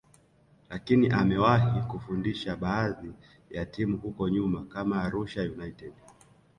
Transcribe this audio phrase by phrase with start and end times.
[0.69, 3.11] lakini amewahi kufundisha baadhi
[3.49, 5.93] ya timu huko nyuma kama Arusha United